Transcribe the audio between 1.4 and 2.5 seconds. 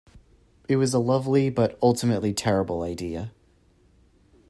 but ultimately